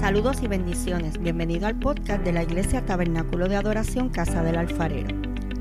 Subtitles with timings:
[0.00, 1.18] Saludos y bendiciones.
[1.18, 5.08] Bienvenido al podcast de la Iglesia Tabernáculo de Adoración Casa del Alfarero.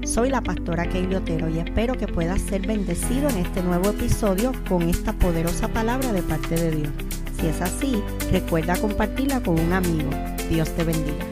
[0.05, 4.51] Soy la pastora Keili Otero y espero que puedas ser bendecido en este nuevo episodio
[4.67, 6.93] con esta poderosa palabra de parte de Dios.
[7.39, 10.09] Si es así, recuerda compartirla con un amigo.
[10.49, 11.25] Dios te bendiga.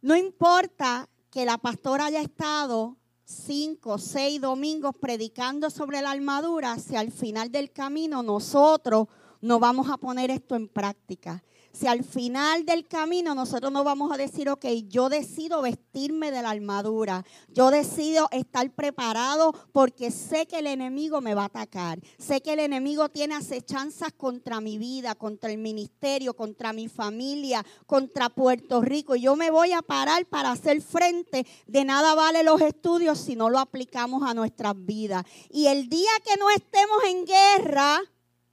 [0.00, 6.96] No importa que la pastora haya estado cinco, seis domingos predicando sobre la armadura, si
[6.96, 9.08] al final del camino nosotros
[9.40, 11.42] no vamos a poner esto en práctica.
[11.72, 16.42] Si al final del camino nosotros no vamos a decir, ok, yo decido vestirme de
[16.42, 22.00] la armadura, yo decido estar preparado porque sé que el enemigo me va a atacar,
[22.18, 27.64] sé que el enemigo tiene acechanzas contra mi vida, contra el ministerio, contra mi familia,
[27.86, 32.60] contra Puerto Rico, yo me voy a parar para hacer frente, de nada vale los
[32.60, 35.24] estudios si no lo aplicamos a nuestras vidas.
[35.50, 38.00] Y el día que no estemos en guerra,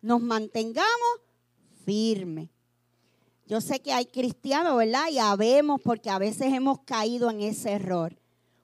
[0.08, 0.88] nos mantengamos
[1.86, 2.50] firmes.
[3.46, 5.10] Yo sé que hay cristianos, ¿verdad?
[5.12, 8.18] Y habemos porque a veces hemos caído en ese error.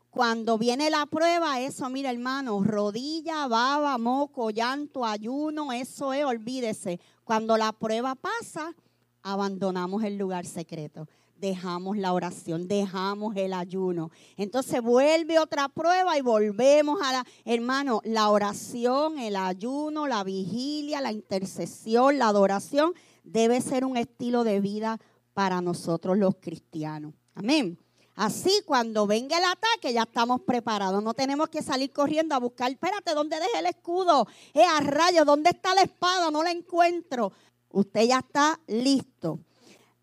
[0.09, 7.01] Cuando viene la prueba, eso, mira hermano, rodilla, baba, moco, llanto, ayuno, eso es, olvídese.
[7.25, 8.73] Cuando la prueba pasa,
[9.21, 11.09] abandonamos el lugar secreto
[11.43, 14.11] dejamos la oración, dejamos el ayuno.
[14.37, 21.01] Entonces vuelve otra prueba y volvemos a la, hermano, la oración, el ayuno, la vigilia,
[21.01, 22.93] la intercesión, la adoración
[23.25, 24.99] debe ser un estilo de vida
[25.33, 27.13] para nosotros los cristianos.
[27.35, 27.77] Amén.
[28.15, 31.03] Así cuando venga el ataque ya estamos preparados.
[31.03, 34.27] No tenemos que salir corriendo a buscar, espérate, ¿dónde dejé el escudo?
[34.53, 36.31] Eh, a rayos, ¿dónde está la espada?
[36.31, 37.33] No la encuentro.
[37.69, 39.39] Usted ya está listo.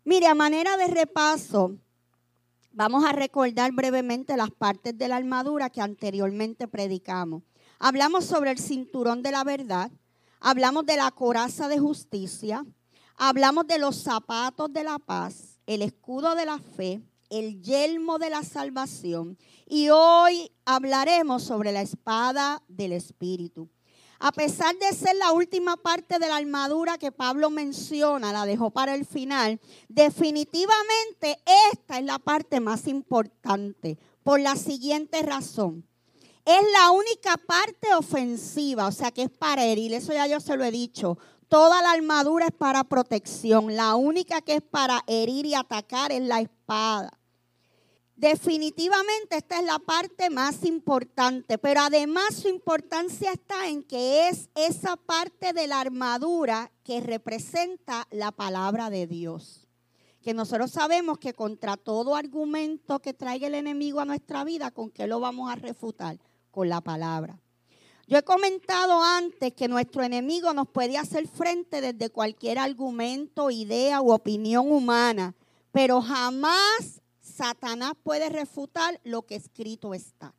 [0.03, 1.77] Mire, a manera de repaso,
[2.71, 7.43] vamos a recordar brevemente las partes de la armadura que anteriormente predicamos.
[7.77, 9.91] Hablamos sobre el cinturón de la verdad,
[10.39, 12.65] hablamos de la coraza de justicia,
[13.15, 18.31] hablamos de los zapatos de la paz, el escudo de la fe, el yelmo de
[18.31, 23.69] la salvación y hoy hablaremos sobre la espada del Espíritu.
[24.23, 28.69] A pesar de ser la última parte de la armadura que Pablo menciona, la dejó
[28.69, 29.59] para el final,
[29.89, 31.39] definitivamente
[31.73, 35.87] esta es la parte más importante por la siguiente razón.
[36.45, 40.55] Es la única parte ofensiva, o sea que es para herir, eso ya yo se
[40.55, 41.17] lo he dicho.
[41.47, 46.21] Toda la armadura es para protección, la única que es para herir y atacar es
[46.21, 47.20] la espada.
[48.21, 54.47] Definitivamente esta es la parte más importante, pero además su importancia está en que es
[54.53, 59.67] esa parte de la armadura que representa la palabra de Dios.
[60.21, 64.91] Que nosotros sabemos que contra todo argumento que traiga el enemigo a nuestra vida, ¿con
[64.91, 66.19] qué lo vamos a refutar?
[66.51, 67.41] Con la palabra.
[68.05, 73.99] Yo he comentado antes que nuestro enemigo nos puede hacer frente desde cualquier argumento, idea
[73.99, 75.33] u opinión humana,
[75.71, 77.00] pero jamás
[77.31, 80.33] Satanás puede refutar lo que escrito está.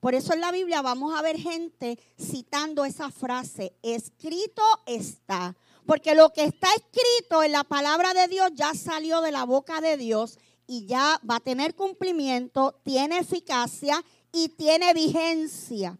[0.00, 5.56] Por eso en la Biblia vamos a ver gente citando esa frase, escrito está.
[5.86, 9.80] Porque lo que está escrito en la palabra de Dios ya salió de la boca
[9.80, 15.98] de Dios y ya va a tener cumplimiento, tiene eficacia y tiene vigencia.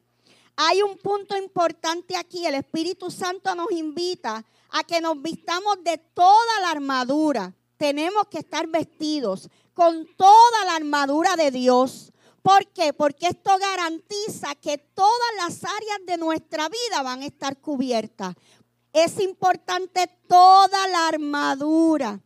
[0.57, 5.99] Hay un punto importante aquí, el Espíritu Santo nos invita a que nos vistamos de
[5.99, 7.55] toda la armadura.
[7.77, 12.11] Tenemos que estar vestidos con toda la armadura de Dios.
[12.41, 12.95] ¿Por qué?
[12.95, 18.35] Porque esto garantiza que todas las áreas de nuestra vida van a estar cubiertas.
[18.95, 22.19] Es importante toda la armadura.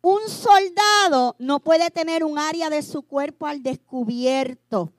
[0.00, 4.94] Un soldado no puede tener un área de su cuerpo al descubierto,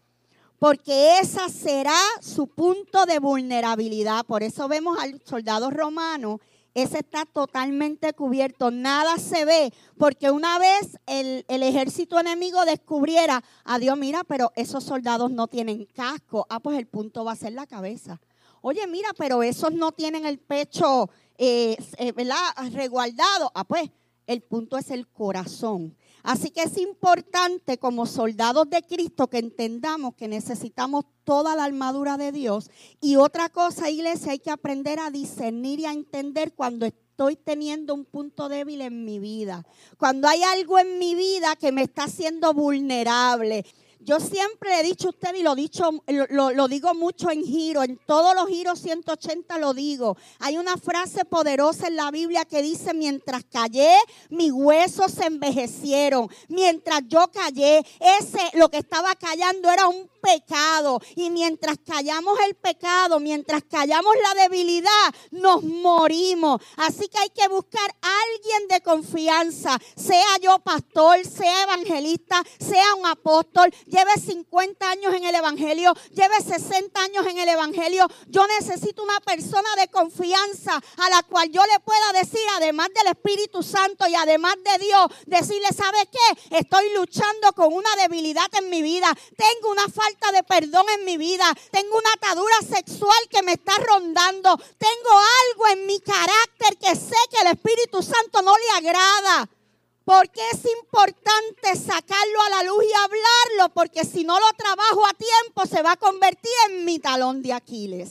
[0.60, 4.24] porque esa será su punto de vulnerabilidad.
[4.24, 6.42] Por eso vemos al soldado romano
[6.74, 13.97] ese está totalmente cubierto, nada se ve, porque una vez el, ejército enemigo descubriera, adiós,
[13.97, 17.68] mira, pero esos soldados no tienen casco, ah, pues el punto va a ser la
[17.68, 18.19] cabeza.
[18.62, 22.36] Oye, mira, pero esos no tienen el pecho, eh, eh, ¿verdad?
[22.74, 23.89] Reguardado, ah, pues
[24.27, 25.95] el punto es el corazón.
[26.24, 32.18] Así que es importante como soldados de Cristo que entendamos que necesitamos toda la armadura
[32.18, 32.69] de Dios.
[33.01, 37.94] Y otra cosa, iglesia, hay que aprender a discernir y a entender cuando estoy teniendo
[37.94, 39.66] un punto débil en mi vida.
[39.98, 43.66] Cuando hay algo en mi vida que me está haciendo vulnerable.
[44.01, 48.00] Yo siempre he dicho a usted y lo, dicho, lo, digo mucho en giro, en
[48.06, 50.16] todos los giros 180 lo digo.
[50.40, 53.94] Hay una frase poderosa en la Biblia que dice, mientras callé,
[54.30, 56.30] mis huesos se envejecieron.
[56.48, 57.86] Mientras yo callé,
[58.19, 61.01] ese lo que estaba callando era un pecado.
[61.16, 66.62] Y mientras callamos el pecado, mientras callamos la debilidad, nos morimos.
[66.77, 73.06] Así que hay que buscar alguien de confianza, sea yo pastor, sea evangelista, sea un
[73.06, 78.07] apóstol, lleve 50 años en el Evangelio, lleve 60 años en el Evangelio.
[78.27, 83.07] Yo necesito una persona de confianza a la cual yo le pueda decir, además del
[83.07, 86.57] Espíritu Santo y además de Dios, decirle, ¿sabe qué?
[86.57, 89.07] Estoy luchando con una debilidad en mi vida.
[89.38, 91.45] Tengo una falta falta de perdón en mi vida.
[91.71, 94.57] Tengo una atadura sexual que me está rondando.
[94.57, 95.09] Tengo
[95.50, 99.50] algo en mi carácter que sé que el Espíritu Santo no le agrada.
[100.06, 105.13] Porque es importante sacarlo a la luz y hablarlo, porque si no lo trabajo a
[105.13, 108.09] tiempo se va a convertir en mi talón de Aquiles.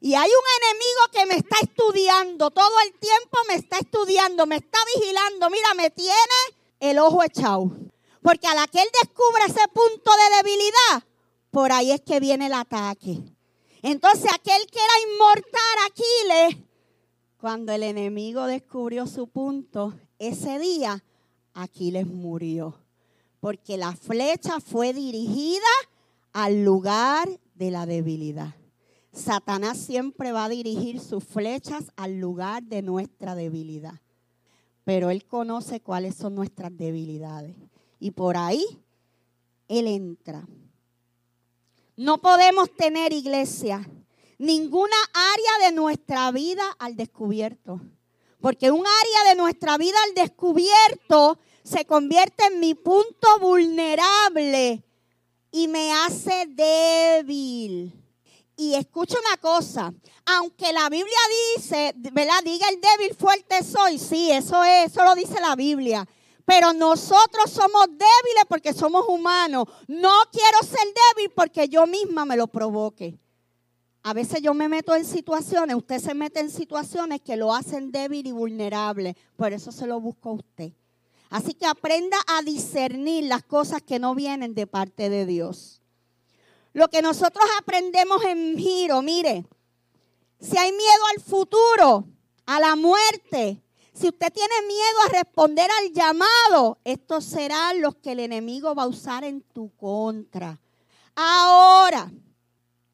[0.00, 4.56] Y hay un enemigo que me está estudiando, todo el tiempo me está estudiando, me
[4.56, 5.50] está vigilando.
[5.50, 6.38] Mira, me tiene
[6.80, 7.70] el ojo echado.
[8.28, 11.02] Porque a la que él descubre ese punto de debilidad,
[11.50, 13.22] por ahí es que viene el ataque.
[13.80, 16.62] Entonces aquel que era inmortal, Aquiles,
[17.38, 21.02] cuando el enemigo descubrió su punto, ese día
[21.54, 22.78] Aquiles murió.
[23.40, 25.64] Porque la flecha fue dirigida
[26.34, 28.54] al lugar de la debilidad.
[29.10, 34.02] Satanás siempre va a dirigir sus flechas al lugar de nuestra debilidad.
[34.84, 37.56] Pero Él conoce cuáles son nuestras debilidades.
[37.98, 38.64] Y por ahí
[39.68, 40.46] Él entra.
[41.96, 43.88] No podemos tener iglesia,
[44.38, 47.80] ninguna área de nuestra vida al descubierto.
[48.40, 54.84] Porque un área de nuestra vida al descubierto se convierte en mi punto vulnerable
[55.50, 57.92] y me hace débil.
[58.56, 59.92] Y escucha una cosa,
[60.26, 61.18] aunque la Biblia
[61.56, 62.42] dice, ¿verdad?
[62.44, 66.08] Diga el débil fuerte soy, sí, eso es, eso lo dice la Biblia.
[66.48, 69.66] Pero nosotros somos débiles porque somos humanos.
[69.86, 73.18] No quiero ser débil porque yo misma me lo provoque.
[74.02, 77.92] A veces yo me meto en situaciones, usted se mete en situaciones que lo hacen
[77.92, 79.14] débil y vulnerable.
[79.36, 80.72] Por eso se lo busco a usted.
[81.28, 85.82] Así que aprenda a discernir las cosas que no vienen de parte de Dios.
[86.72, 89.44] Lo que nosotros aprendemos en giro, mire,
[90.40, 92.06] si hay miedo al futuro,
[92.46, 93.62] a la muerte,
[93.98, 98.84] si usted tiene miedo a responder al llamado, estos serán los que el enemigo va
[98.84, 100.60] a usar en tu contra.
[101.16, 102.10] Ahora,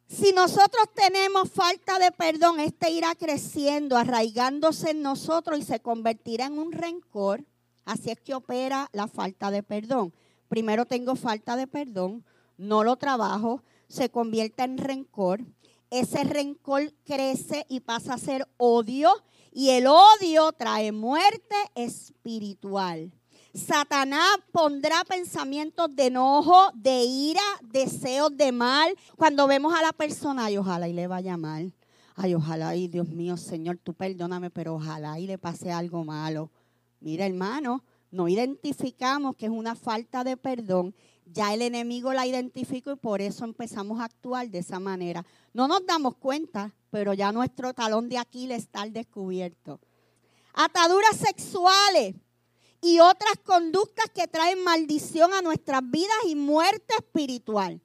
[0.09, 6.47] si nosotros tenemos falta de perdón, este irá creciendo, arraigándose en nosotros y se convertirá
[6.47, 7.45] en un rencor.
[7.85, 10.15] Así es que opera la falta de perdón.
[10.49, 12.25] Primero tengo falta de perdón,
[12.57, 15.45] no lo trabajo, se convierte en rencor.
[15.91, 19.13] Ese rencor crece y pasa a ser odio
[19.55, 23.13] y el odio trae muerte espiritual.
[23.55, 28.93] Satanás pondrá pensamientos de enojo, de ira, deseos de mal.
[29.17, 31.73] Cuando vemos a la persona, ay, ojalá y le vaya mal.
[32.17, 36.51] Ay, ojalá y Dios mío, Señor, tú perdóname, pero ojalá y le pase algo malo.
[36.99, 42.93] Mira, hermano, no identificamos que es una falta de perdón ya el enemigo la identificó
[42.93, 45.25] y por eso empezamos a actuar de esa manera.
[45.53, 49.81] No nos damos cuenta, pero ya nuestro talón de Aquiles está al descubierto.
[50.53, 52.15] Ataduras sexuales
[52.81, 57.81] y otras conductas que traen maldición a nuestras vidas y muerte espiritual.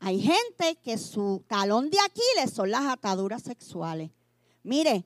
[0.00, 4.10] Hay gente que su talón de Aquiles son las ataduras sexuales.
[4.62, 5.04] Mire,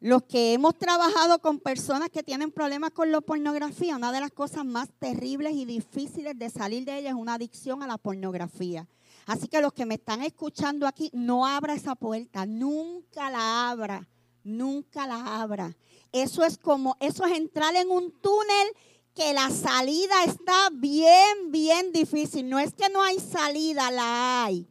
[0.00, 4.30] los que hemos trabajado con personas que tienen problemas con la pornografía, una de las
[4.30, 8.88] cosas más terribles y difíciles de salir de ella es una adicción a la pornografía.
[9.26, 14.08] Así que los que me están escuchando aquí, no abra esa puerta, nunca la abra,
[14.42, 15.76] nunca la abra.
[16.12, 18.68] Eso es como, eso es entrar en un túnel
[19.14, 22.48] que la salida está bien, bien difícil.
[22.48, 24.66] No es que no hay salida, la hay,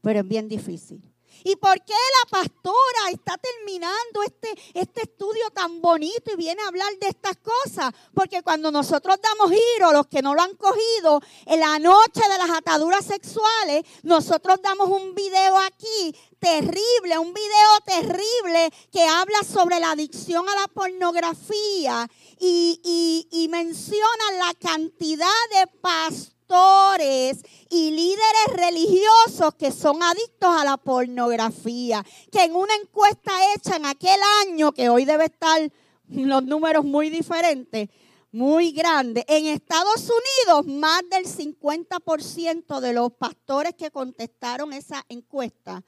[0.00, 1.09] pero es bien difícil.
[1.44, 6.68] ¿Y por qué la pastora está terminando este, este estudio tan bonito y viene a
[6.68, 7.92] hablar de estas cosas?
[8.14, 12.38] Porque cuando nosotros damos giro, los que no lo han cogido, en la noche de
[12.38, 19.78] las ataduras sexuales, nosotros damos un video aquí terrible, un video terrible que habla sobre
[19.78, 26.39] la adicción a la pornografía y, y, y menciona la cantidad de pastores
[27.68, 33.86] y líderes religiosos que son adictos a la pornografía, que en una encuesta hecha en
[33.86, 35.60] aquel año, que hoy debe estar
[36.08, 37.88] los números muy diferentes,
[38.32, 39.24] muy grande.
[39.28, 45.84] En Estados Unidos, más del 50% de los pastores que contestaron esa encuesta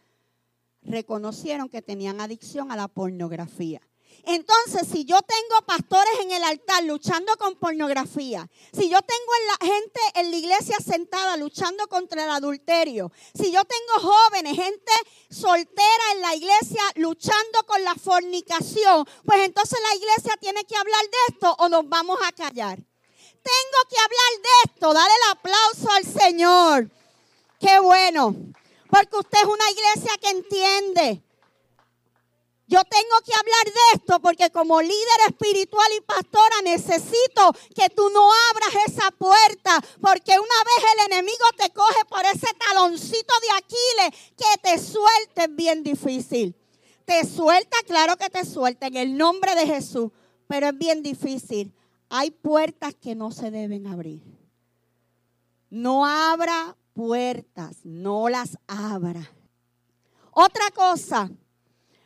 [0.82, 3.80] reconocieron que tenían adicción a la pornografía.
[4.24, 9.66] Entonces, si yo tengo pastores en el altar luchando con pornografía, si yo tengo la
[9.66, 14.92] gente en la iglesia sentada luchando contra el adulterio, si yo tengo jóvenes, gente
[15.28, 21.02] soltera en la iglesia luchando con la fornicación, pues entonces la iglesia tiene que hablar
[21.02, 22.78] de esto o nos vamos a callar.
[22.78, 24.94] Tengo que hablar de esto.
[24.94, 26.90] Dale el aplauso al Señor.
[27.58, 28.36] Qué bueno.
[28.88, 31.22] Porque usted es una iglesia que entiende
[32.72, 38.08] yo tengo que hablar de esto porque como líder espiritual y pastora necesito que tú
[38.08, 43.50] no abras esa puerta porque una vez el enemigo te coge por ese taloncito de
[43.58, 46.56] Aquiles que te suelte es bien difícil.
[47.04, 50.10] Te suelta, claro que te suelta en el nombre de Jesús,
[50.46, 51.74] pero es bien difícil.
[52.08, 54.22] Hay puertas que no se deben abrir.
[55.68, 59.30] No abra puertas, no las abra.
[60.30, 61.30] Otra cosa,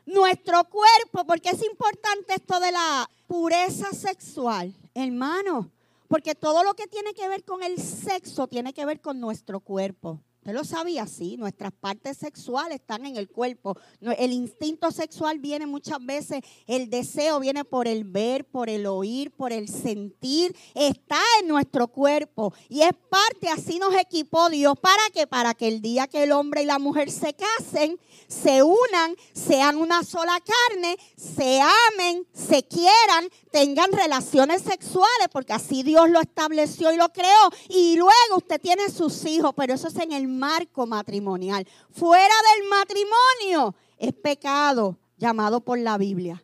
[0.06, 5.70] nuestro cuerpo, porque es importante esto de la pureza sexual, hermano,
[6.08, 9.60] porque todo lo que tiene que ver con el sexo tiene que ver con nuestro
[9.60, 10.20] cuerpo.
[10.46, 13.76] Usted lo sabía, sí, nuestras partes sexuales están en el cuerpo.
[14.00, 19.32] El instinto sexual viene muchas veces, el deseo viene por el ver, por el oír,
[19.32, 20.56] por el sentir.
[20.72, 24.78] Está en nuestro cuerpo y es parte, así nos equipó Dios.
[24.78, 25.26] ¿Para qué?
[25.26, 27.98] Para que el día que el hombre y la mujer se casen,
[28.28, 35.82] se unan, sean una sola carne, se amen, se quieran, tengan relaciones sexuales, porque así
[35.82, 37.50] Dios lo estableció y lo creó.
[37.68, 41.66] Y luego usted tiene sus hijos, pero eso es en el marco matrimonial.
[41.90, 46.42] Fuera del matrimonio es pecado llamado por la Biblia.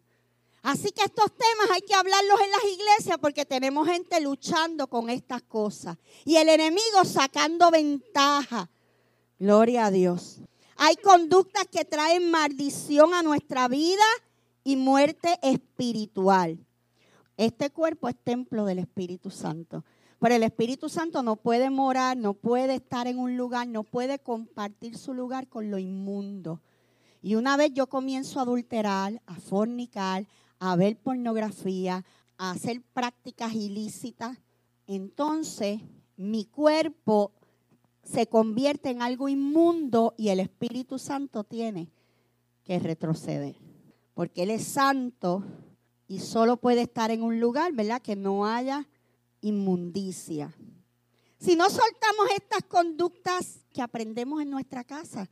[0.62, 5.10] Así que estos temas hay que hablarlos en las iglesias porque tenemos gente luchando con
[5.10, 8.70] estas cosas y el enemigo sacando ventaja.
[9.40, 10.38] Gloria a Dios.
[10.76, 14.04] Hay conductas que traen maldición a nuestra vida
[14.62, 16.64] y muerte espiritual.
[17.36, 19.84] Este cuerpo es templo del Espíritu Santo.
[20.22, 24.20] Pero el Espíritu Santo no puede morar, no puede estar en un lugar, no puede
[24.20, 26.60] compartir su lugar con lo inmundo.
[27.20, 30.24] Y una vez yo comienzo a adulterar, a fornicar,
[30.60, 32.04] a ver pornografía,
[32.38, 34.38] a hacer prácticas ilícitas,
[34.86, 35.80] entonces
[36.16, 37.32] mi cuerpo
[38.04, 41.90] se convierte en algo inmundo y el Espíritu Santo tiene
[42.62, 43.56] que retroceder.
[44.14, 45.42] Porque Él es santo
[46.06, 48.00] y solo puede estar en un lugar, ¿verdad?
[48.00, 48.86] Que no haya
[49.42, 50.52] inmundicia.
[51.38, 55.28] Si no soltamos estas conductas que aprendemos en nuestra casa.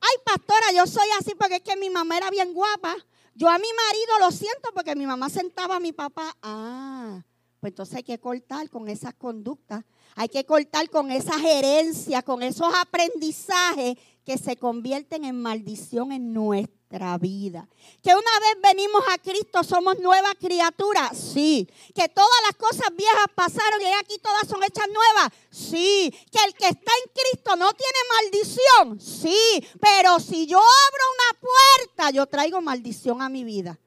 [0.00, 2.94] Ay, pastora, yo soy así porque es que mi mamá era bien guapa.
[3.34, 6.36] Yo a mi marido lo siento porque mi mamá sentaba a mi papá.
[6.42, 7.22] Ah,
[7.60, 9.84] pues entonces hay que cortar con esas conductas.
[10.14, 16.32] Hay que cortar con esas herencias, con esos aprendizajes que se convierten en maldición en
[16.32, 16.75] nuestra
[17.20, 17.68] vida.
[18.02, 21.68] Que una vez venimos a Cristo somos nueva criatura, sí.
[21.94, 26.12] Que todas las cosas viejas pasaron y aquí todas son hechas nuevas, sí.
[26.30, 29.68] Que el que está en Cristo no tiene maldición, sí.
[29.80, 33.78] Pero si yo abro una puerta, yo traigo maldición a mi vida.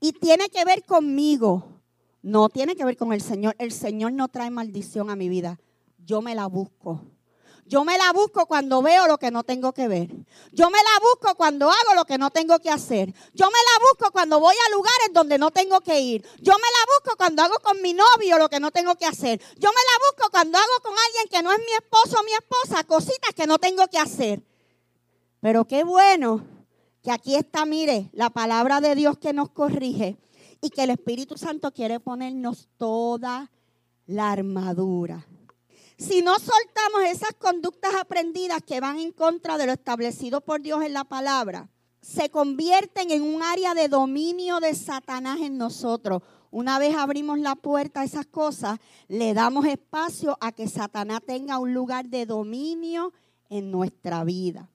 [0.00, 1.80] Y tiene que ver conmigo,
[2.22, 3.56] no tiene que ver con el Señor.
[3.58, 5.58] El Señor no trae maldición a mi vida,
[5.98, 7.13] yo me la busco.
[7.66, 10.08] Yo me la busco cuando veo lo que no tengo que ver.
[10.52, 13.14] Yo me la busco cuando hago lo que no tengo que hacer.
[13.32, 16.22] Yo me la busco cuando voy a lugares donde no tengo que ir.
[16.40, 19.40] Yo me la busco cuando hago con mi novio lo que no tengo que hacer.
[19.56, 22.32] Yo me la busco cuando hago con alguien que no es mi esposo o mi
[22.32, 24.42] esposa cositas que no tengo que hacer.
[25.40, 26.44] Pero qué bueno
[27.02, 30.18] que aquí está, mire, la palabra de Dios que nos corrige
[30.60, 33.50] y que el Espíritu Santo quiere ponernos toda
[34.06, 35.26] la armadura.
[35.96, 40.82] Si no soltamos esas conductas aprendidas que van en contra de lo establecido por Dios
[40.82, 41.68] en la palabra,
[42.00, 46.22] se convierten en un área de dominio de Satanás en nosotros.
[46.50, 51.58] Una vez abrimos la puerta a esas cosas, le damos espacio a que Satanás tenga
[51.58, 53.12] un lugar de dominio
[53.48, 54.68] en nuestra vida.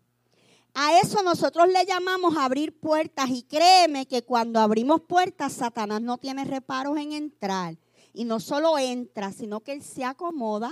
[0.74, 6.18] A eso nosotros le llamamos abrir puertas y créeme que cuando abrimos puertas, Satanás no
[6.18, 7.78] tiene reparos en entrar.
[8.14, 10.72] Y no solo entra, sino que él se acomoda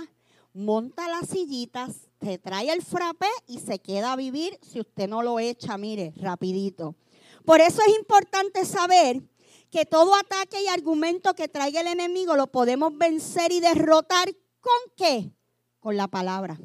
[0.58, 5.22] monta las sillitas, te trae el frappé y se queda a vivir si usted no
[5.22, 6.96] lo echa, mire, rapidito.
[7.44, 9.22] Por eso es importante saber
[9.70, 14.92] que todo ataque y argumento que traiga el enemigo lo podemos vencer y derrotar con
[14.96, 15.30] qué?
[15.80, 16.58] Con la palabra.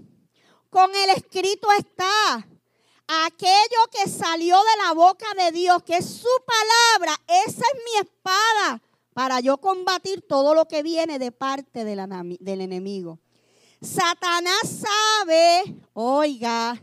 [0.69, 2.47] Con el escrito está.
[3.25, 8.07] Aquello que salió de la boca de Dios, que es su palabra, esa es mi
[8.07, 8.81] espada
[9.13, 12.00] para yo combatir todo lo que viene de parte del,
[12.62, 13.19] enemigo.
[13.83, 16.81] Satanás sabe, oiga,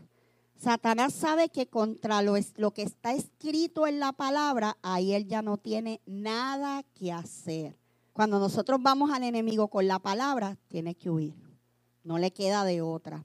[0.54, 5.40] Satanás sabe que contra lo, lo, que está escrito en la palabra, ahí él ya
[5.40, 7.78] no tiene nada que hacer.
[8.12, 11.34] Cuando nosotros vamos al enemigo con la palabra, tiene que huir.
[12.04, 13.24] No le queda de otra.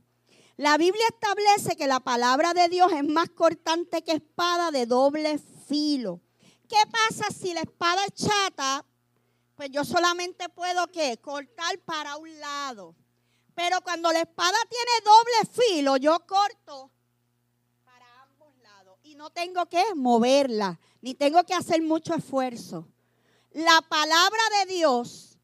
[0.56, 5.38] La Biblia establece que la palabra de Dios es más cortante que espada de doble
[5.68, 6.22] filo.
[6.70, 8.86] ¿Qué pasa si la espada es chata?
[9.56, 11.18] Pues yo solamente puedo ¿qué?
[11.18, 12.96] cortar para un lado.
[13.56, 16.92] Pero cuando la espada tiene doble filo, yo corto
[17.86, 19.00] para ambos lados.
[19.04, 22.88] Y no tengo que moverla, ni tengo que hacer mucho esfuerzo.
[23.52, 25.40] La palabra de Dios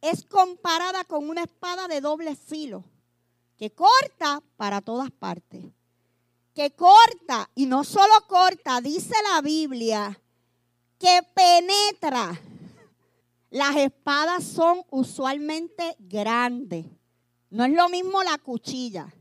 [0.00, 2.84] es comparada con una espada de doble filo,
[3.56, 5.64] que corta para todas partes.
[6.54, 10.18] Que corta, y no solo corta, dice la Biblia,
[10.98, 12.40] que penetra.
[13.50, 16.86] Las espadas son usualmente grandes.
[17.50, 19.12] No es lo mismo la cuchilla.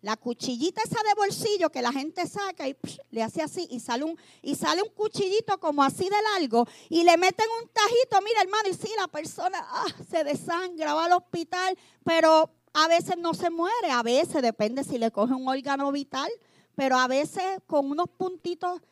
[0.00, 2.76] La cuchillita esa de bolsillo que la gente saca y
[3.10, 7.04] le hace así y sale, un, y sale un cuchillito como así de largo y
[7.04, 11.12] le meten un tajito, mira hermano, y sí, la persona ah, se desangra, va al
[11.12, 15.90] hospital, pero a veces no se muere, a veces depende si le coge un órgano
[15.90, 16.28] vital,
[16.74, 18.82] pero a veces con unos puntitos,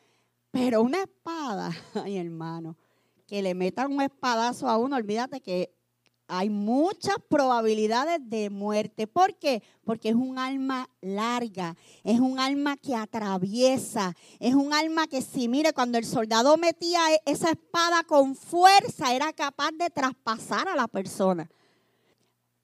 [0.49, 1.69] pero una espada,
[2.03, 2.75] ay hermano,
[3.27, 5.75] que le metan un espadazo a uno, olvídate que
[6.35, 9.05] hay muchas probabilidades de muerte.
[9.05, 9.61] ¿Por qué?
[9.83, 15.47] Porque es un alma larga, es un alma que atraviesa, es un alma que si,
[15.47, 20.75] mire, cuando el soldado metía e-, esa espada con fuerza, era capaz de traspasar a
[20.75, 21.49] la persona.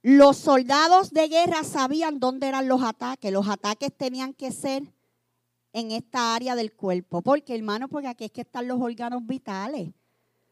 [0.02, 3.32] Los soldados de guerra sabían dónde eran los ataques.
[3.32, 4.84] Los ataques tenían que ser
[5.74, 7.22] en esta área del cuerpo.
[7.22, 9.90] Porque, hermano, porque aquí es que están los órganos vitales.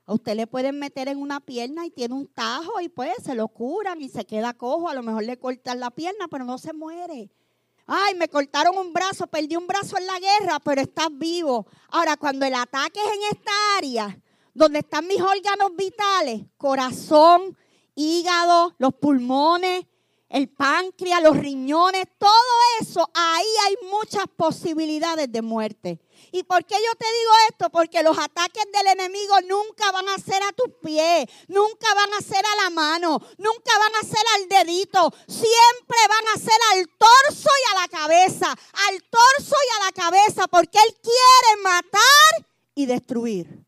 [0.08, 3.36] A usted le pueden meter en una pierna y tiene un tajo y pues se
[3.36, 4.88] lo curan y se queda cojo.
[4.88, 7.30] A lo mejor le cortan la pierna, pero no se muere.
[7.86, 11.68] Ay, me cortaron un brazo, perdí un brazo en la guerra, pero estás vivo.
[11.90, 14.22] Ahora, cuando el ataque es en esta área,
[14.54, 17.58] donde están mis órganos vitales, corazón,
[17.94, 19.86] hígado, los pulmones,
[20.30, 22.32] el páncreas, los riñones, todo
[22.82, 26.00] eso, ahí hay muchas posibilidades de muerte.
[26.32, 27.70] ¿Y por qué yo te digo esto?
[27.70, 32.22] Porque los ataques del enemigo nunca van a ser a tus pies, nunca van a
[32.22, 36.88] ser a la mano, nunca van a ser al dedito, siempre van a ser al
[36.90, 42.48] torso y a la cabeza, al torso y a la cabeza, porque Él quiere matar
[42.76, 43.66] y destruir.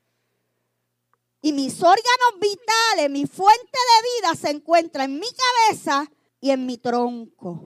[1.42, 6.06] Y mis órganos vitales, mi fuente de vida se encuentra en mi cabeza
[6.42, 7.62] y en mi tronco.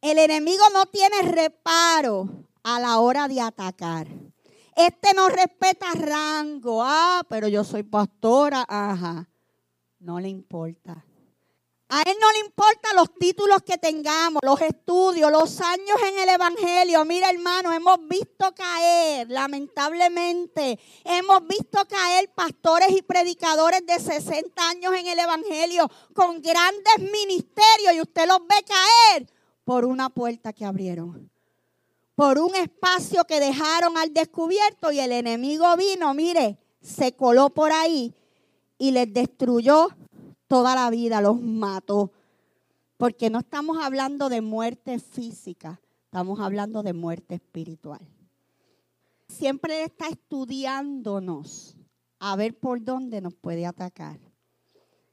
[0.00, 4.08] El enemigo no tiene reparo a la hora de atacar.
[4.76, 6.82] Este no respeta rango.
[6.82, 8.64] Ah, pero yo soy pastora.
[8.66, 9.28] Ajá.
[9.98, 11.04] No le importa.
[11.92, 16.28] A él no le importan los títulos que tengamos, los estudios, los años en el
[16.28, 17.04] Evangelio.
[17.04, 24.94] Mira, hermano, hemos visto caer, lamentablemente, hemos visto caer pastores y predicadores de 60 años
[24.94, 29.26] en el Evangelio con grandes ministerios y usted los ve caer
[29.64, 31.28] por una puerta que abrieron,
[32.14, 37.72] por un espacio que dejaron al descubierto y el enemigo vino, mire, se coló por
[37.72, 38.14] ahí
[38.78, 39.88] y les destruyó
[40.50, 42.10] toda la vida, los mató.
[42.96, 48.00] Porque no estamos hablando de muerte física, estamos hablando de muerte espiritual.
[49.28, 51.76] Siempre está estudiándonos
[52.18, 54.18] a ver por dónde nos puede atacar.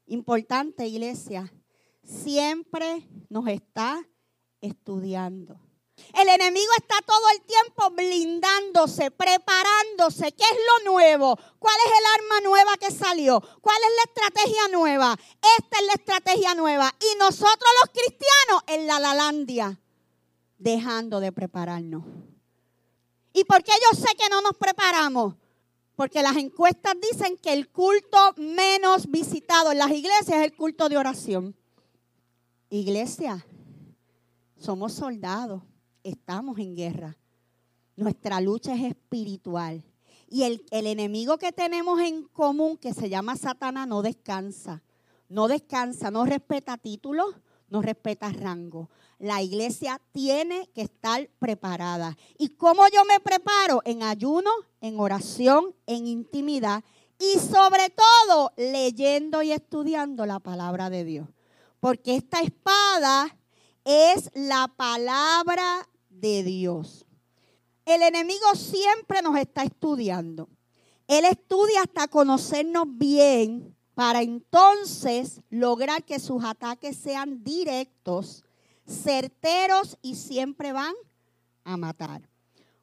[0.08, 1.54] Importante, iglesia,
[2.04, 4.04] siempre nos está
[4.60, 5.60] estudiando.
[6.14, 10.32] El enemigo está todo el tiempo blindándose, preparándose.
[10.32, 11.38] ¿Qué es lo nuevo?
[11.60, 13.40] ¿Cuál es el arma nueva que salió?
[13.62, 15.16] ¿Cuál es la estrategia nueva?
[15.60, 16.94] Esta es la estrategia nueva.
[17.00, 19.80] Y nosotros los cristianos en la Lalandia,
[20.58, 22.04] dejando de prepararnos.
[23.34, 25.36] ¿Y por qué yo sé que no nos preparamos?
[25.96, 30.90] Porque las encuestas dicen que el culto menos visitado en las iglesias es el culto
[30.90, 31.56] de oración.
[32.70, 33.46] Iglesia,
[34.58, 35.62] somos soldados
[36.10, 37.18] estamos en guerra.
[37.96, 39.84] Nuestra lucha es espiritual.
[40.30, 44.84] Y el, enemigo que tenemos en común, que se llama Satanás, no descansa.
[45.30, 47.36] No descansa, no respeta títulos,
[47.70, 48.90] no respeta rango.
[49.20, 52.18] La iglesia tiene que estar preparada.
[52.38, 53.82] ¿Y cómo yo me preparo?
[53.84, 56.84] En ayuno, en oración, en intimidad
[57.20, 61.28] y sobre todo leyendo y estudiando la palabra de Dios.
[61.80, 63.36] Porque esta espada
[63.84, 65.88] es la palabra
[66.20, 67.06] de Dios.
[67.86, 70.50] El enemigo siempre nos está estudiando.
[71.08, 78.44] Él estudia hasta conocernos bien para entonces lograr que sus ataques sean directos,
[78.86, 80.94] certeros y siempre van
[81.64, 82.30] a matar.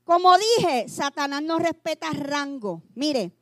[0.04, 2.82] Como dije, Satanás no respeta rango.
[2.94, 3.32] Mire,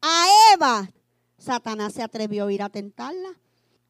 [0.00, 0.92] a Eva,
[1.38, 3.30] Satanás se atrevió a ir a tentarla.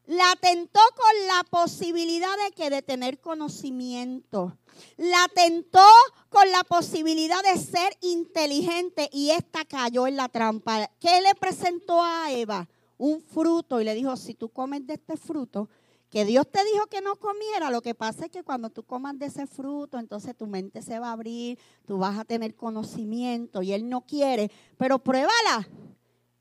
[0.05, 4.57] La tentó con la posibilidad de que de tener conocimiento.
[4.97, 5.85] La tentó
[6.29, 10.89] con la posibilidad de ser inteligente y esta cayó en la trampa.
[10.99, 12.67] ¿Qué le presentó a Eva?
[12.97, 15.69] Un fruto y le dijo, si tú comes de este fruto,
[16.09, 19.17] que Dios te dijo que no comiera, lo que pasa es que cuando tú comas
[19.17, 23.63] de ese fruto, entonces tu mente se va a abrir, tú vas a tener conocimiento
[23.63, 25.67] y Él no quiere, pero pruébala.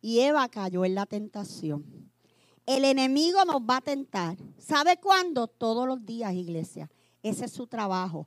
[0.02, 2.01] Y Eva cayó en la tentación.
[2.66, 4.36] El enemigo nos va a tentar.
[4.58, 5.48] ¿Sabe cuándo?
[5.48, 6.90] Todos los días, iglesia.
[7.22, 8.26] Ese es su trabajo.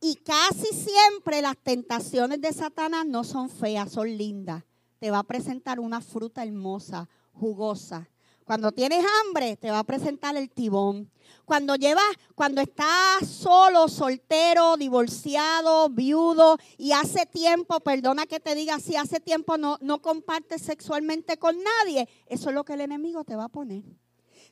[0.00, 4.64] Y casi siempre las tentaciones de Satanás no son feas, son lindas.
[4.98, 8.08] Te va a presentar una fruta hermosa, jugosa.
[8.46, 11.10] Cuando tienes hambre, te va a presentar el tibón.
[11.44, 12.04] Cuando llevas,
[12.36, 19.18] cuando estás solo, soltero, divorciado, viudo y hace tiempo, perdona que te diga si hace
[19.18, 23.46] tiempo no, no compartes sexualmente con nadie, eso es lo que el enemigo te va
[23.46, 23.82] a poner.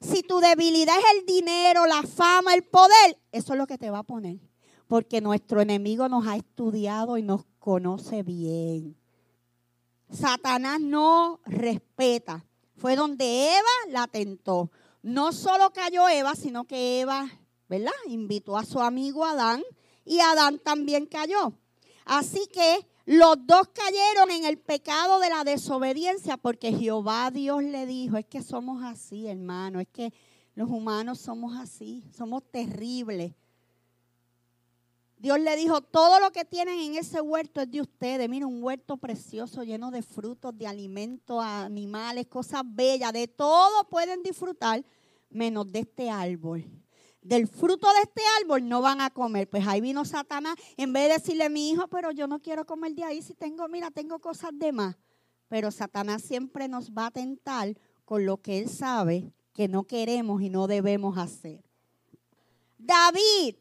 [0.00, 3.90] Si tu debilidad es el dinero, la fama, el poder, eso es lo que te
[3.90, 4.40] va a poner.
[4.88, 8.96] Porque nuestro enemigo nos ha estudiado y nos conoce bien.
[10.10, 12.44] Satanás no respeta
[12.76, 14.70] fue donde Eva la tentó.
[15.02, 17.28] No solo cayó Eva, sino que Eva,
[17.68, 17.92] ¿verdad?
[18.06, 19.62] Invitó a su amigo Adán
[20.04, 21.52] y Adán también cayó.
[22.04, 27.86] Así que los dos cayeron en el pecado de la desobediencia porque Jehová Dios le
[27.86, 30.12] dijo, es que somos así, hermano, es que
[30.54, 33.34] los humanos somos así, somos terribles.
[35.24, 38.28] Dios le dijo, todo lo que tienen en ese huerto es de ustedes.
[38.28, 43.10] Mira, un huerto precioso lleno de frutos, de alimentos, animales, cosas bellas.
[43.10, 44.84] De todo pueden disfrutar,
[45.30, 46.66] menos de este árbol.
[47.22, 49.48] Del fruto de este árbol no van a comer.
[49.48, 52.92] Pues ahí vino Satanás, en vez de decirle mi hijo, pero yo no quiero comer
[52.92, 54.94] de ahí si tengo, mira, tengo cosas de más.
[55.48, 60.42] Pero Satanás siempre nos va a tentar con lo que él sabe que no queremos
[60.42, 61.64] y no debemos hacer.
[62.76, 63.54] David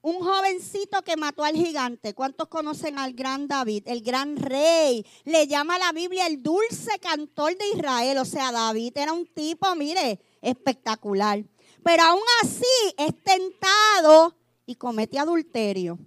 [0.00, 2.14] un jovencito que mató al gigante.
[2.14, 3.82] ¿Cuántos conocen al gran David?
[3.86, 5.04] El gran rey.
[5.24, 8.18] Le llama la Biblia el dulce cantor de Israel.
[8.18, 11.44] O sea, David era un tipo, mire, espectacular.
[11.82, 15.98] Pero aún así es tentado y comete adulterio.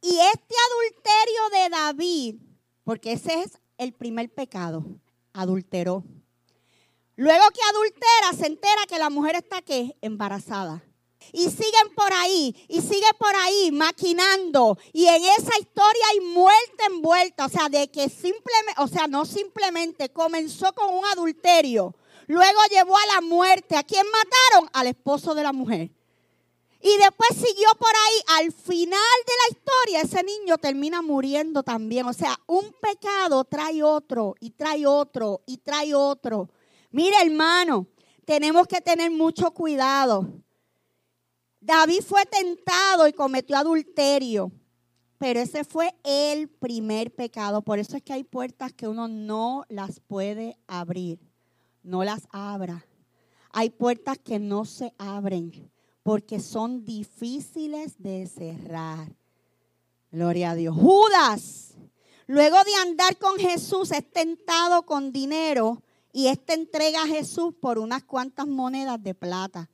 [0.00, 2.34] Y este adulterio de David,
[2.84, 4.84] porque ese es el primer pecado,
[5.32, 6.04] adulteró.
[7.16, 9.96] Luego que adultera, se entera que la mujer está ¿qué?
[10.02, 10.84] embarazada.
[11.32, 14.78] Y siguen por ahí, y sigue por ahí maquinando.
[14.92, 17.46] Y en esa historia hay muerte envuelta.
[17.46, 21.94] O sea, de que simplemente, o sea, no simplemente comenzó con un adulterio.
[22.26, 23.76] Luego llevó a la muerte.
[23.76, 24.70] ¿A quién mataron?
[24.72, 25.90] Al esposo de la mujer.
[26.80, 28.44] Y después siguió por ahí.
[28.44, 32.06] Al final de la historia, ese niño termina muriendo también.
[32.06, 36.48] O sea, un pecado trae otro, y trae otro, y trae otro.
[36.90, 37.86] Mire, hermano,
[38.24, 40.26] tenemos que tener mucho cuidado.
[41.66, 44.52] David fue tentado y cometió adulterio,
[45.18, 47.60] pero ese fue el primer pecado.
[47.60, 51.18] Por eso es que hay puertas que uno no las puede abrir,
[51.82, 52.86] no las abra.
[53.50, 55.72] Hay puertas que no se abren
[56.04, 59.12] porque son difíciles de cerrar.
[60.12, 60.76] Gloria a Dios.
[60.76, 61.74] Judas,
[62.28, 67.80] luego de andar con Jesús, es tentado con dinero y este entrega a Jesús por
[67.80, 69.68] unas cuantas monedas de plata.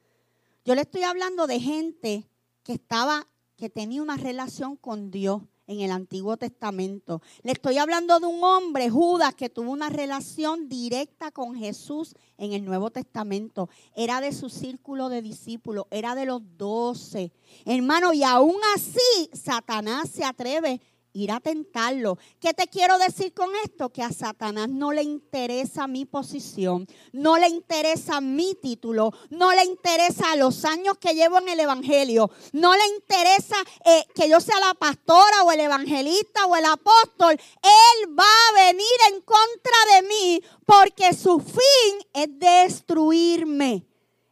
[0.65, 2.29] Yo le estoy hablando de gente
[2.63, 7.21] que estaba, que tenía una relación con Dios en el Antiguo Testamento.
[7.43, 12.53] Le estoy hablando de un hombre, Judas, que tuvo una relación directa con Jesús en
[12.53, 13.71] el Nuevo Testamento.
[13.97, 17.33] Era de su círculo de discípulos, era de los doce.
[17.65, 20.81] Hermano, y aún así Satanás se atreve
[21.13, 22.19] ir a tentarlo.
[22.41, 23.91] ¿Qué te quiero decir con esto?
[23.91, 29.65] Que a Satanás no le interesa mi posición, no le interesa mi título, no le
[29.65, 34.59] interesa los años que llevo en el Evangelio, no le interesa eh, que yo sea
[34.61, 37.33] la pastora o el evangelista o el apóstol.
[37.33, 43.87] Él va a venir en contra de mí porque su fin es destruirme,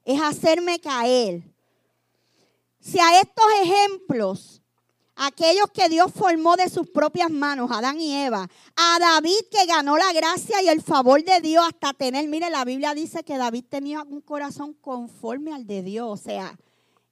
[0.05, 1.43] es hacerme caer.
[2.81, 4.60] Si a estos ejemplos
[5.17, 9.97] aquellos que Dios formó de sus propias manos, Adán y Eva, a David que ganó
[9.97, 13.65] la gracia y el favor de Dios hasta tener, mire, la Biblia dice que David
[13.69, 16.59] tenía un corazón conforme al de Dios, o sea,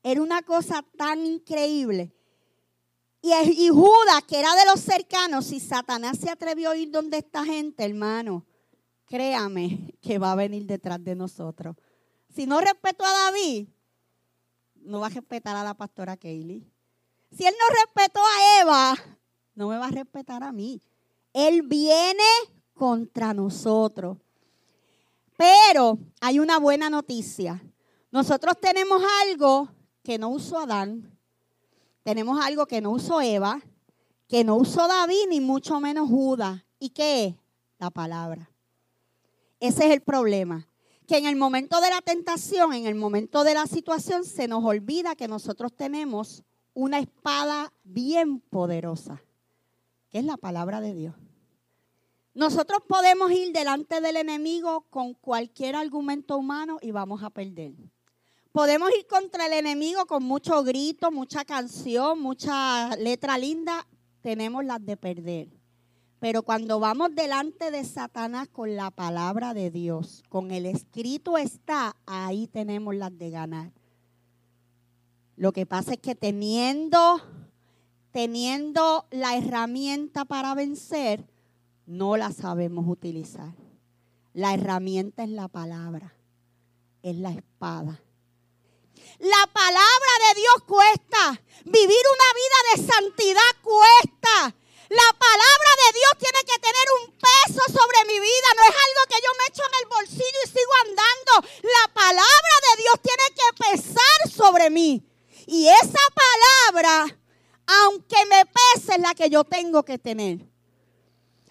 [0.03, 2.15] era una cosa tan increíble.
[3.21, 7.45] Y, Judas, que era de los cercanos, si Satanás se atrevió a ir donde esta
[7.45, 8.47] gente, hermano,
[9.07, 11.77] créame que va a venir detrás de nosotros.
[12.35, 13.69] Si no respetó a David,
[14.77, 16.71] no va a respetar a la pastora Kaylee.
[17.31, 18.95] Si él no respetó a Eva,
[19.55, 20.81] no me va a respetar a mí.
[21.33, 22.25] Él viene
[22.75, 24.19] contra nosotros.
[25.37, 27.63] Pero hay una buena noticia.
[28.11, 29.69] Nosotros tenemos algo
[30.03, 31.17] que no usó Adán.
[32.03, 33.61] Tenemos algo que no usó Eva,
[34.27, 36.65] que no usó David, ni mucho menos Judas.
[36.79, 37.35] ¿Y qué es?
[37.79, 38.51] La palabra.
[39.61, 40.67] Ese es el problema.
[41.07, 44.65] Que en el momento de la tentación, en el momento de la situación, se nos
[44.65, 46.43] olvida que nosotros tenemos
[46.79, 49.21] una espada bien poderosa,
[50.11, 51.17] que es la palabra de Dios.
[52.35, 57.73] Nosotros podemos ir delante del enemigo con cualquier argumento humano y vamos a perder.
[58.53, 63.85] Podemos ir contra el enemigo con mucho grito, mucha canción, mucha letra linda.
[64.21, 65.49] Tenemos las de perder.
[66.21, 71.97] Pero cuando vamos delante de Satanás con la palabra de Dios, con el escrito está,
[72.07, 73.78] ahí tenemos las de ganar.
[75.39, 77.23] Lo que pasa es que teniendo,
[78.11, 81.25] teniendo la herramienta para vencer,
[81.87, 83.55] no la sabemos utilizar.
[84.35, 86.13] La herramienta es la palabra,
[87.05, 88.03] es la espada.
[89.21, 91.41] La palabra de Dios cuesta.
[91.67, 94.57] Vivir una vida de santidad cuesta.
[94.91, 98.49] La palabra de Dios tiene que tener un peso sobre mi vida.
[98.57, 101.49] No es algo que yo me echo en el bolsillo y sigo andando.
[101.63, 105.08] La palabra de Dios tiene que pesar sobre mí.
[105.59, 105.99] Y esa
[106.71, 107.19] palabra,
[107.83, 110.49] aunque me pese, es la que yo tengo que tener.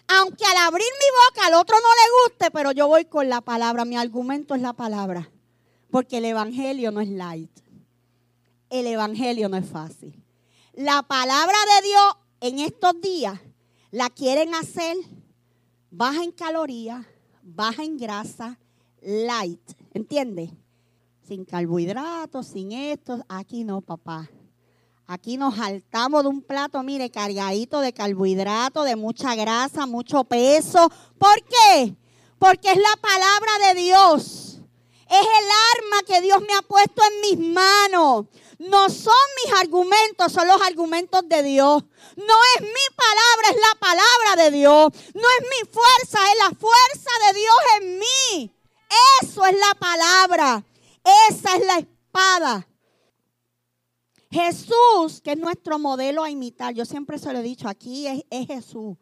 [0.08, 3.42] Aunque al abrir mi boca al otro no le guste, pero yo voy con la
[3.42, 5.30] palabra, mi argumento es la palabra,
[5.90, 7.50] porque el Evangelio no es light,
[8.70, 10.24] el Evangelio no es fácil.
[10.72, 13.38] La palabra de Dios en estos días
[13.90, 14.96] la quieren hacer
[15.90, 17.04] baja en calorías,
[17.42, 18.58] baja en grasa,
[19.02, 20.48] light, ¿entiendes?
[21.28, 24.30] Sin carbohidratos, sin esto, aquí no, papá.
[25.06, 30.90] Aquí nos saltamos de un plato, mire, cargadito de carbohidratos, de mucha grasa, mucho peso.
[31.18, 31.94] ¿Por qué?
[32.38, 34.58] Porque es la palabra de Dios.
[35.10, 38.24] Es el arma que Dios me ha puesto en mis manos.
[38.58, 39.12] No son
[39.44, 41.84] mis argumentos, son los argumentos de Dios.
[42.16, 44.92] No es mi palabra, es la palabra de Dios.
[45.12, 48.50] No es mi fuerza, es la fuerza de Dios en mí.
[49.20, 50.64] Eso es la palabra.
[51.30, 52.68] Esa es la espada.
[54.30, 58.46] Jesús, que es nuestro modelo a imitar, yo siempre se lo he dicho, aquí es,
[58.46, 58.96] Jesús,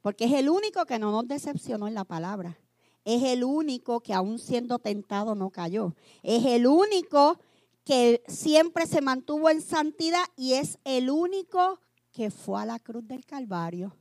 [0.00, 2.58] porque es el único que no nos decepcionó en la palabra.
[3.04, 5.94] Es el único que aún siendo tentado no cayó.
[6.22, 7.38] Es el único
[7.84, 11.80] que siempre se mantuvo en santidad y es el único
[12.12, 13.96] que fue a la cruz del Calvario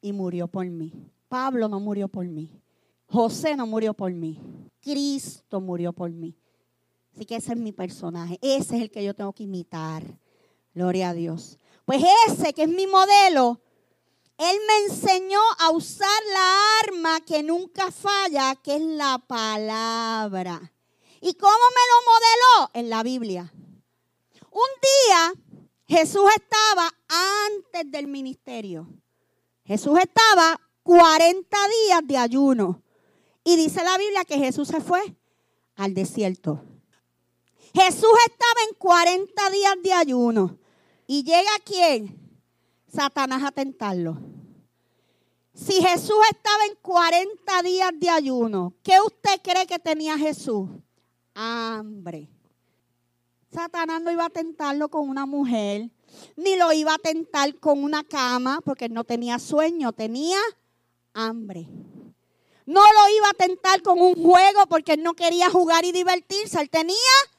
[0.00, 0.92] y murió por mí.
[1.28, 2.50] Pablo no murió por mí.
[3.06, 4.40] José no murió por mí.
[4.80, 6.36] Cristo murió por mí.
[7.18, 8.38] Así que ese es mi personaje.
[8.40, 10.04] Ese es el que yo tengo que imitar.
[10.72, 11.58] Gloria a Dios.
[11.84, 13.60] Pues ese que es mi modelo,
[14.36, 20.72] él me enseñó a usar la arma que nunca falla, que es la palabra.
[21.20, 22.70] ¿Y cómo me lo modeló?
[22.74, 23.52] En la Biblia.
[24.52, 25.32] Un día
[25.88, 26.88] Jesús estaba
[27.48, 28.86] antes del ministerio.
[29.64, 32.80] Jesús estaba 40 días de ayuno.
[33.42, 35.16] Y dice la Biblia que Jesús se fue
[35.74, 36.67] al desierto.
[37.74, 40.58] Jesús estaba en 40 días de ayuno.
[41.06, 42.18] ¿Y llega quién?
[42.86, 44.18] Satanás a tentarlo.
[45.54, 50.68] Si Jesús estaba en 40 días de ayuno, ¿qué usted cree que tenía Jesús?
[51.34, 52.28] Hambre.
[53.52, 55.90] Satanás no iba a tentarlo con una mujer,
[56.36, 60.38] ni lo iba a tentar con una cama, porque no tenía sueño, tenía
[61.14, 61.66] hambre.
[62.66, 66.70] No lo iba a tentar con un juego, porque no quería jugar y divertirse, él
[66.70, 67.37] tenía hambre.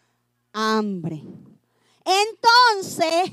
[2.06, 3.32] Entonces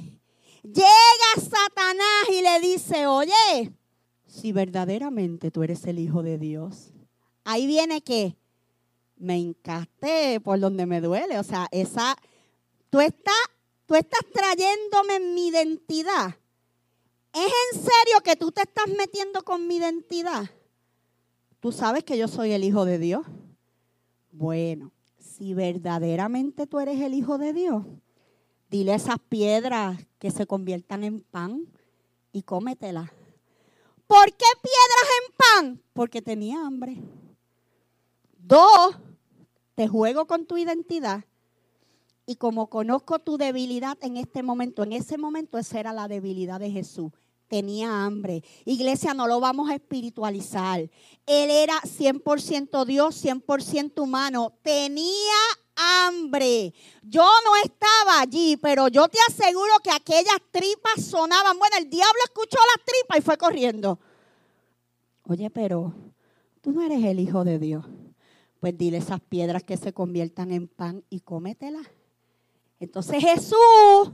[0.62, 3.72] llega Satanás y le dice, oye,
[4.26, 6.92] si verdaderamente tú eres el Hijo de Dios,
[7.44, 8.36] ahí viene que
[9.16, 11.38] me encasté por donde me duele.
[11.38, 12.16] O sea, esa,
[12.90, 13.34] tú estás,
[13.86, 16.36] tú estás trayéndome mi identidad.
[17.32, 20.50] ¿Es en serio que tú te estás metiendo con mi identidad?
[21.60, 23.26] ¿Tú sabes que yo soy el Hijo de Dios?
[24.30, 24.92] Bueno,
[25.36, 27.84] si verdaderamente tú eres el Hijo de Dios,
[28.70, 31.66] dile a esas piedras que se conviertan en pan
[32.32, 33.10] y cómetelas.
[34.06, 35.82] ¿Por qué piedras en pan?
[35.92, 36.96] Porque tenía hambre.
[38.38, 38.96] Dos,
[39.74, 41.24] te juego con tu identidad.
[42.24, 46.60] Y como conozco tu debilidad en este momento, en ese momento esa era la debilidad
[46.60, 47.12] de Jesús.
[47.48, 48.42] Tenía hambre.
[48.64, 50.80] Iglesia, no lo vamos a espiritualizar.
[50.80, 54.52] Él era 100% Dios, 100% humano.
[54.62, 55.34] Tenía
[55.76, 56.72] hambre.
[57.02, 61.58] Yo no estaba allí, pero yo te aseguro que aquellas tripas sonaban.
[61.58, 63.98] Bueno, el diablo escuchó las tripas y fue corriendo.
[65.24, 65.92] Oye, pero
[66.60, 67.84] tú no eres el Hijo de Dios.
[68.60, 71.86] Pues dile esas piedras que se conviertan en pan y cómetelas.
[72.80, 74.10] Entonces Jesús,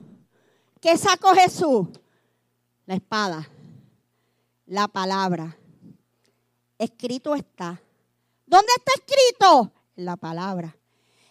[0.81, 1.88] ¿qué sacó Jesús?
[2.87, 3.49] La espada,
[4.66, 5.57] la palabra.
[6.79, 7.81] Escrito está.
[8.45, 9.73] ¿Dónde está escrito?
[9.97, 10.77] La palabra.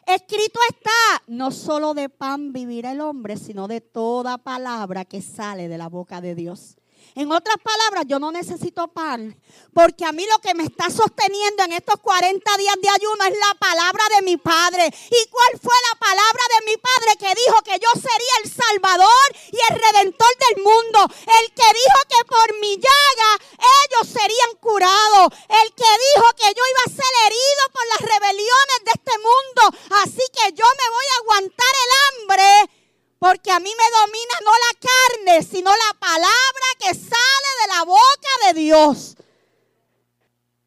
[0.06, 5.68] Escrito está, no solo de pan vivirá el hombre, sino de toda palabra que sale
[5.68, 6.78] de la boca de Dios.
[7.16, 9.36] En otras palabras, yo no necesito pan,
[9.74, 13.38] porque a mí lo que me está sosteniendo en estos 40 días de ayuno es
[13.38, 14.88] la palabra de mi Padre.
[14.88, 19.26] ¿Y cuál fue la palabra de mi Padre que dijo que yo sería el Salvador
[19.52, 21.00] y el Redentor del mundo?
[21.12, 25.36] El que dijo que por mi llaga ellos serían curados.
[25.50, 29.62] El que dijo que yo iba a ser herido por las rebeliones de este mundo.
[30.04, 32.81] Así que yo me voy a aguantar el hambre
[33.22, 37.86] porque a mí me domina no la carne, sino la palabra que sale de la
[37.86, 39.16] boca de Dios.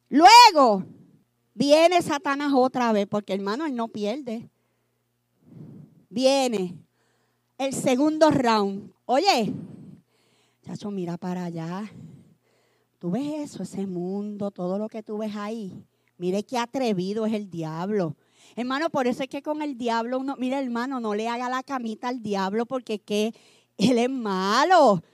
[0.09, 0.85] Luego
[1.53, 4.49] viene Satanás otra vez, porque hermano, él no pierde.
[6.09, 6.79] Viene
[7.59, 8.93] el segundo round.
[9.05, 9.53] Oye,
[10.63, 11.91] chacho, mira para allá.
[13.01, 15.85] Tú ves eso, ese mundo, todo lo que tú ves ahí.
[16.19, 18.15] Mire qué atrevido es el diablo.
[18.57, 21.63] Hermano, por eso es que con el diablo uno, mira hermano, no le haga la
[21.63, 23.35] camita al diablo porque que
[23.77, 25.03] él es malo.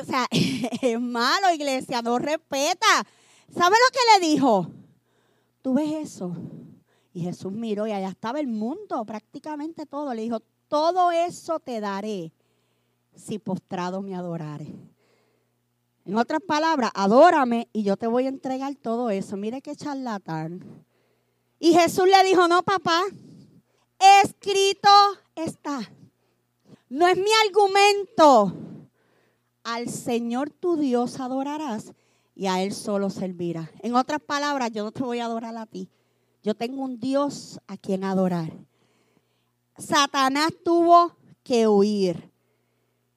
[0.00, 2.86] O sea, es malo, iglesia, no respeta.
[3.52, 4.70] ¿Sabe lo que le dijo?
[5.62, 6.36] ¿Tú ves eso?
[7.12, 10.14] Y Jesús miró y allá estaba el mundo, prácticamente todo.
[10.14, 12.32] Le dijo, todo eso te daré
[13.16, 14.68] si postrado me adorares.
[16.04, 19.36] En otras palabras, adórame y yo te voy a entregar todo eso.
[19.36, 20.84] Mire qué charlatán.
[21.60, 23.02] Y Jesús le dijo, no, papá,
[24.24, 24.88] escrito
[25.36, 25.92] está.
[26.88, 28.54] No es mi argumento.
[29.62, 31.92] Al Señor tu Dios adorarás
[32.34, 33.68] y a Él solo servirás.
[33.80, 35.90] En otras palabras, yo no te voy a adorar a ti.
[36.42, 38.50] Yo tengo un Dios a quien adorar.
[39.76, 42.32] Satanás tuvo que huir.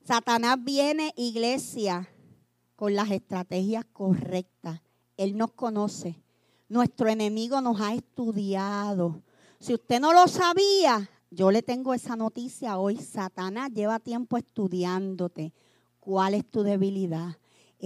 [0.05, 2.09] Satanás viene, iglesia,
[2.75, 4.81] con las estrategias correctas.
[5.15, 6.21] Él nos conoce.
[6.73, 9.21] Nuestro enemigo nos ha estudiado.
[9.59, 12.97] Si usted no lo sabía, yo le tengo esa noticia hoy.
[12.97, 15.53] Satanás lleva tiempo estudiándote.
[15.99, 17.37] ¿Cuál es tu debilidad?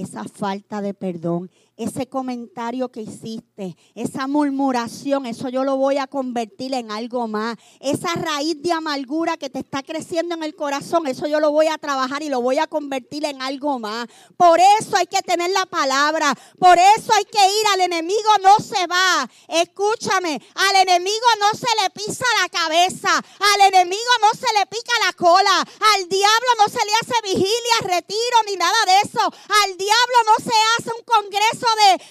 [0.02, 6.07] esa falta de perdón, ese comentario que hiciste, esa murmuración, eso yo lo voy a
[6.07, 7.55] convertir en algo más.
[7.79, 11.67] Esa raíz de amargura que te está creciendo en el corazón, eso yo lo voy
[11.67, 14.07] a trabajar y lo voy a convertir en algo más.
[14.35, 18.57] Por eso hay que tener la palabra, por eso hay que ir al enemigo, no
[18.57, 19.29] se va.
[19.47, 23.09] Escúchame, al enemigo no se le pisa la cabeza,
[23.53, 25.59] al enemigo no se le pica la cola,
[25.95, 29.21] al diablo no se le hace vigilia, retiro ni nada de eso.
[29.21, 31.66] Al diablo no se hace un congreso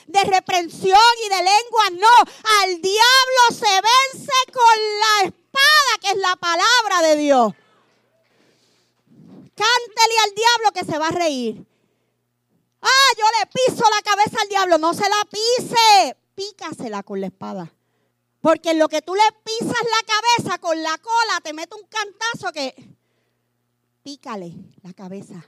[0.07, 2.33] de, reprensión y de lengua, no.
[2.63, 7.53] Al diablo se vence con la espada que es la palabra de Dios.
[9.55, 11.67] Cántele al diablo que se va a reír.
[12.83, 14.79] Ah, yo le piso la cabeza al diablo.
[14.79, 16.17] No se la pise.
[16.35, 17.73] Pícasela con la espada.
[18.41, 21.87] Porque en lo que tú le pisas la cabeza con la cola, te mete un
[21.89, 22.75] cantazo que
[24.03, 25.45] pícale la cabeza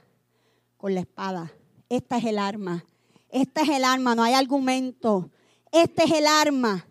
[0.75, 1.51] con la espada.
[1.87, 2.83] Esta es el arma.
[3.29, 5.29] Esta es el arma, no hay argumento.
[5.71, 6.87] Este es el arma.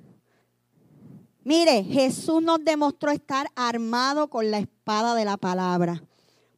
[1.43, 6.03] Mire, Jesús nos demostró estar armado con la espada de la palabra.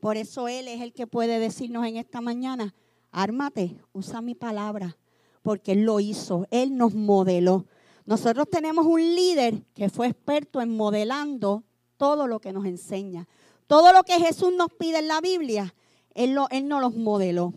[0.00, 2.74] Por eso Él es el que puede decirnos en esta mañana,
[3.12, 4.96] ármate, usa mi palabra,
[5.42, 7.66] porque Él lo hizo, Él nos modeló.
[8.04, 11.62] Nosotros tenemos un líder que fue experto en modelando
[11.96, 13.28] todo lo que nos enseña.
[13.66, 15.74] Todo lo que Jesús nos pide en la Biblia,
[16.14, 17.54] Él, lo, él nos los modeló.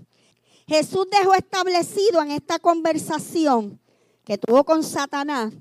[0.74, 3.80] Jesús dejó establecido en esta conversación
[4.24, 5.54] que tuvo con Satanás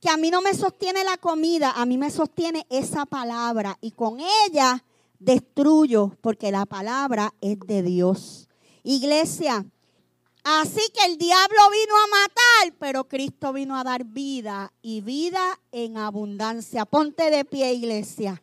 [0.00, 3.92] que a mí no me sostiene la comida, a mí me sostiene esa palabra y
[3.92, 4.84] con ella
[5.20, 8.48] destruyo porque la palabra es de Dios.
[8.82, 9.64] Iglesia,
[10.42, 15.60] así que el diablo vino a matar, pero Cristo vino a dar vida y vida
[15.70, 16.86] en abundancia.
[16.86, 18.42] Ponte de pie, iglesia.